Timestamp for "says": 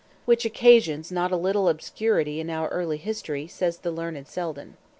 3.45-3.77